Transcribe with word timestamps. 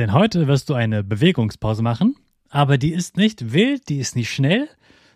Denn 0.00 0.14
heute 0.14 0.46
wirst 0.46 0.70
du 0.70 0.72
eine 0.72 1.04
Bewegungspause 1.04 1.82
machen, 1.82 2.16
aber 2.48 2.78
die 2.78 2.94
ist 2.94 3.18
nicht 3.18 3.52
wild, 3.52 3.90
die 3.90 3.98
ist 3.98 4.16
nicht 4.16 4.32
schnell, 4.32 4.66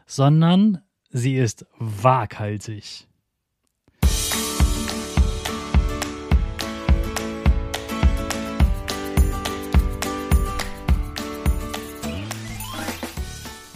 sondern 0.04 0.82
sie 1.08 1.36
ist 1.36 1.64
waghalsig. 1.78 3.06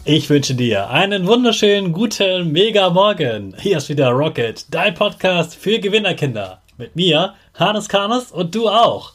Ich 0.05 0.29
wünsche 0.29 0.55
dir 0.55 0.91
einen 0.91 1.27
wunderschönen 1.27 1.95
guten 1.95 2.53
Mega 2.53 2.91
Morgen. 2.91 3.55
Hier 3.59 3.79
ist 3.79 3.89
wieder 3.89 4.11
Rocket, 4.11 4.67
dein 4.75 4.93
Podcast 4.93 5.55
für 5.55 5.79
Gewinnerkinder. 5.79 6.61
Mit 6.77 6.97
mir, 6.97 7.33
Hannes 7.55 7.89
Karnes 7.89 8.31
und 8.31 8.55
du 8.55 8.69
auch. 8.69 9.15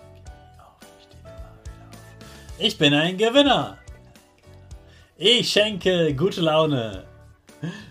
Ich 2.63 2.77
bin 2.77 2.93
ein 2.93 3.17
Gewinner. 3.17 3.79
Ich 5.17 5.49
schenke 5.49 6.13
gute 6.13 6.41
Laune. 6.41 7.05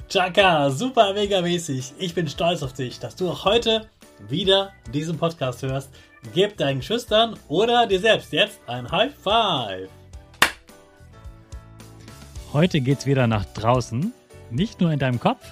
Chaka, 0.08 0.70
super 0.70 1.12
mega 1.12 1.40
mäßig. 1.40 1.94
Ich 1.98 2.14
bin 2.14 2.28
stolz 2.28 2.62
auf 2.62 2.72
dich, 2.72 3.00
dass 3.00 3.16
du 3.16 3.28
auch 3.28 3.44
heute 3.44 3.88
wieder 4.28 4.70
diesen 4.94 5.18
Podcast 5.18 5.64
hörst. 5.64 5.90
Gib 6.34 6.56
deinen 6.56 6.82
Schüchtern 6.82 7.36
oder 7.48 7.88
dir 7.88 7.98
selbst 7.98 8.32
jetzt 8.32 8.60
ein 8.68 8.88
High 8.88 9.12
Five. 9.12 9.88
Heute 12.52 12.80
geht's 12.80 13.06
wieder 13.06 13.26
nach 13.26 13.46
draußen. 13.46 14.12
Nicht 14.52 14.80
nur 14.80 14.92
in 14.92 15.00
deinem 15.00 15.18
Kopf, 15.18 15.44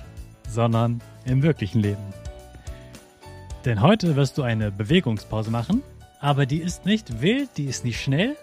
sondern 0.49 1.01
im 1.25 1.43
wirklichen 1.43 1.81
Leben. 1.81 2.15
Denn 3.65 3.83
heute 3.83 4.15
wirst 4.15 4.39
du 4.39 4.43
eine 4.43 4.71
Bewegungspause 4.71 5.51
machen, 5.51 5.83
aber 6.21 6.47
die 6.47 6.59
ist 6.59 6.87
nicht 6.87 7.21
wild, 7.21 7.49
die 7.57 7.65
ist 7.65 7.85
nicht 7.85 8.01
schnell, 8.01 8.37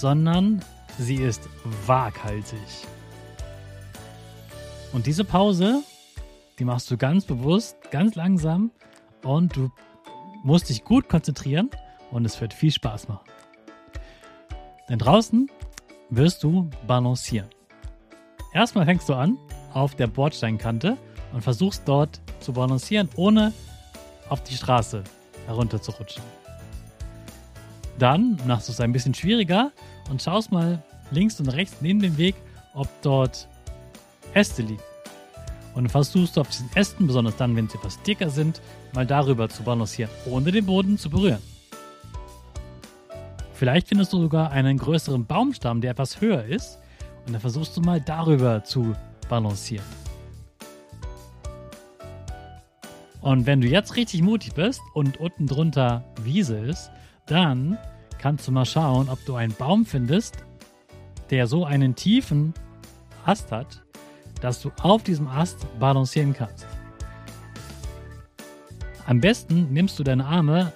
sondern 0.00 0.64
sie 0.98 1.16
ist 1.16 1.48
waghalsig. 1.86 2.86
Und 4.92 5.06
diese 5.06 5.24
Pause, 5.24 5.82
die 6.58 6.64
machst 6.64 6.90
du 6.90 6.96
ganz 6.96 7.24
bewusst, 7.24 7.76
ganz 7.90 8.14
langsam 8.14 8.70
und 9.22 9.56
du 9.56 9.70
musst 10.44 10.68
dich 10.68 10.84
gut 10.84 11.08
konzentrieren 11.08 11.70
und 12.10 12.24
es 12.24 12.40
wird 12.40 12.54
viel 12.54 12.70
Spaß 12.70 13.08
machen. 13.08 13.28
Denn 14.88 14.98
draußen 14.98 15.50
wirst 16.10 16.42
du 16.42 16.70
balancieren. 16.86 17.48
Erstmal 18.54 18.86
fängst 18.86 19.08
du 19.08 19.14
an 19.14 19.36
auf 19.74 19.94
der 19.94 20.06
Bordsteinkante 20.06 20.96
und 21.32 21.42
versuchst 21.42 21.82
dort 21.86 22.20
zu 22.40 22.52
balancieren, 22.52 23.08
ohne 23.16 23.52
auf 24.28 24.42
die 24.42 24.54
Straße 24.54 25.04
herunter 25.46 25.82
zu 25.82 25.90
rutschen. 25.92 26.37
Dann 27.98 28.38
machst 28.46 28.68
du 28.68 28.72
es 28.72 28.80
ein 28.80 28.92
bisschen 28.92 29.14
schwieriger 29.14 29.72
und 30.10 30.22
schaust 30.22 30.52
mal 30.52 30.82
links 31.10 31.40
und 31.40 31.48
rechts 31.48 31.78
neben 31.80 32.00
dem 32.00 32.16
Weg, 32.16 32.36
ob 32.74 32.88
dort 33.02 33.48
Äste 34.34 34.62
liegen. 34.62 34.82
Und 35.74 35.88
versuchst 35.90 36.36
du 36.36 36.40
auf 36.40 36.48
diesen 36.48 36.70
Ästen, 36.74 37.06
besonders 37.06 37.36
dann, 37.36 37.56
wenn 37.56 37.68
sie 37.68 37.78
etwas 37.78 38.00
dicker 38.02 38.30
sind, 38.30 38.60
mal 38.92 39.06
darüber 39.06 39.48
zu 39.48 39.62
balancieren, 39.62 40.10
ohne 40.26 40.52
den 40.52 40.66
Boden 40.66 40.98
zu 40.98 41.10
berühren. 41.10 41.42
Vielleicht 43.52 43.88
findest 43.88 44.12
du 44.12 44.20
sogar 44.20 44.52
einen 44.52 44.78
größeren 44.78 45.26
Baumstamm, 45.26 45.80
der 45.80 45.92
etwas 45.92 46.20
höher 46.20 46.44
ist, 46.44 46.78
und 47.26 47.32
dann 47.32 47.40
versuchst 47.40 47.76
du 47.76 47.80
mal 47.80 48.00
darüber 48.00 48.62
zu 48.64 48.94
balancieren. 49.28 49.84
Und 53.20 53.46
wenn 53.46 53.60
du 53.60 53.66
jetzt 53.66 53.96
richtig 53.96 54.22
mutig 54.22 54.54
bist 54.54 54.80
und 54.94 55.18
unten 55.18 55.46
drunter 55.46 56.04
Wiese 56.22 56.56
ist, 56.56 56.90
dann 57.28 57.78
kannst 58.18 58.48
du 58.48 58.52
mal 58.52 58.64
schauen, 58.64 59.08
ob 59.08 59.24
du 59.24 59.36
einen 59.36 59.54
Baum 59.54 59.86
findest, 59.86 60.44
der 61.30 61.46
so 61.46 61.64
einen 61.64 61.94
tiefen 61.94 62.54
Ast 63.24 63.52
hat, 63.52 63.82
dass 64.40 64.60
du 64.60 64.70
auf 64.82 65.02
diesem 65.02 65.28
Ast 65.28 65.66
balancieren 65.78 66.32
kannst. 66.32 66.66
Am 69.06 69.20
besten 69.20 69.72
nimmst 69.72 69.98
du 69.98 70.04
deine 70.04 70.24
Arme 70.26 70.72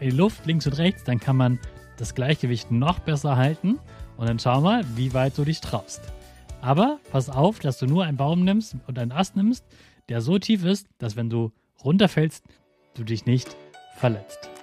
in 0.00 0.10
die 0.10 0.16
Luft 0.16 0.46
links 0.46 0.66
und 0.66 0.78
rechts, 0.78 1.04
dann 1.04 1.20
kann 1.20 1.36
man 1.36 1.58
das 1.96 2.14
Gleichgewicht 2.14 2.70
noch 2.70 2.98
besser 2.98 3.36
halten 3.36 3.78
und 4.16 4.28
dann 4.28 4.38
schau 4.38 4.60
mal, 4.60 4.84
wie 4.96 5.14
weit 5.14 5.36
du 5.38 5.44
dich 5.44 5.60
traust. 5.60 6.00
Aber 6.60 6.98
pass 7.10 7.30
auf, 7.30 7.58
dass 7.60 7.78
du 7.78 7.86
nur 7.86 8.04
einen 8.04 8.16
Baum 8.16 8.44
nimmst 8.44 8.76
und 8.86 8.98
einen 8.98 9.12
Ast 9.12 9.36
nimmst, 9.36 9.64
der 10.08 10.20
so 10.20 10.38
tief 10.38 10.64
ist, 10.64 10.88
dass 10.98 11.16
wenn 11.16 11.30
du 11.30 11.52
runterfällst, 11.84 12.44
du 12.94 13.04
dich 13.04 13.26
nicht 13.26 13.56
verletzt. 13.96 14.55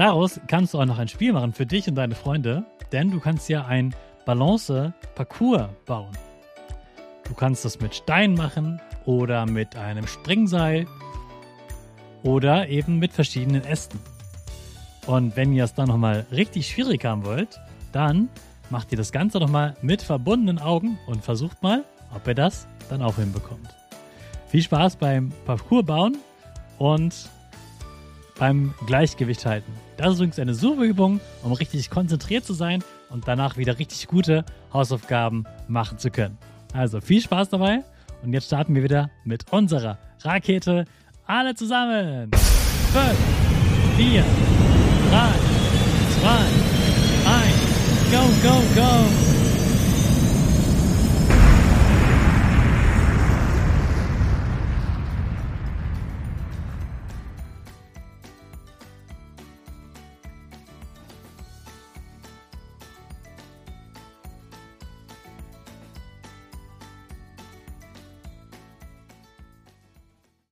Daraus 0.00 0.40
kannst 0.46 0.72
du 0.72 0.80
auch 0.80 0.86
noch 0.86 0.98
ein 0.98 1.08
Spiel 1.08 1.34
machen 1.34 1.52
für 1.52 1.66
dich 1.66 1.86
und 1.86 1.94
deine 1.94 2.14
Freunde, 2.14 2.64
denn 2.90 3.10
du 3.10 3.20
kannst 3.20 3.50
ja 3.50 3.66
ein 3.66 3.94
Balance-Parcours 4.24 5.68
bauen. 5.84 6.16
Du 7.24 7.34
kannst 7.34 7.66
das 7.66 7.80
mit 7.80 7.94
Steinen 7.94 8.34
machen 8.34 8.80
oder 9.04 9.44
mit 9.44 9.76
einem 9.76 10.06
Springseil 10.06 10.86
oder 12.22 12.70
eben 12.70 12.98
mit 12.98 13.12
verschiedenen 13.12 13.62
Ästen. 13.62 14.00
Und 15.04 15.36
wenn 15.36 15.52
ihr 15.52 15.64
es 15.64 15.74
dann 15.74 15.88
nochmal 15.88 16.24
richtig 16.32 16.68
schwierig 16.68 17.04
haben 17.04 17.26
wollt, 17.26 17.60
dann 17.92 18.30
macht 18.70 18.92
ihr 18.92 18.96
das 18.96 19.12
Ganze 19.12 19.38
nochmal 19.38 19.74
mit 19.82 20.00
verbundenen 20.00 20.60
Augen 20.60 20.98
und 21.08 21.22
versucht 21.22 21.62
mal, 21.62 21.84
ob 22.16 22.26
ihr 22.26 22.34
das 22.34 22.66
dann 22.88 23.02
auch 23.02 23.16
hinbekommt. 23.16 23.68
Viel 24.46 24.62
Spaß 24.62 24.96
beim 24.96 25.30
Parcours 25.44 25.84
bauen 25.84 26.16
und 26.78 27.28
beim 28.40 28.74
Gleichgewicht 28.86 29.46
halten. 29.46 29.70
Das 29.98 30.08
ist 30.08 30.16
übrigens 30.16 30.38
eine 30.40 30.54
super 30.54 30.82
Übung, 30.82 31.20
um 31.42 31.52
richtig 31.52 31.90
konzentriert 31.90 32.44
zu 32.44 32.54
sein 32.54 32.82
und 33.10 33.28
danach 33.28 33.56
wieder 33.58 33.78
richtig 33.78 34.08
gute 34.08 34.44
Hausaufgaben 34.72 35.44
machen 35.68 35.98
zu 35.98 36.10
können. 36.10 36.38
Also 36.72 37.00
viel 37.00 37.20
Spaß 37.20 37.50
dabei 37.50 37.84
und 38.22 38.32
jetzt 38.32 38.46
starten 38.46 38.74
wir 38.74 38.82
wieder 38.82 39.10
mit 39.24 39.52
unserer 39.52 39.98
Rakete. 40.22 40.86
Alle 41.26 41.54
zusammen. 41.54 42.30
5, 42.32 43.16
4, 43.96 44.24
3, 45.10 45.28
2, 46.20 46.30
1, 47.36 47.60
go, 48.10 48.48
go, 48.48 48.62
go. 48.74 49.29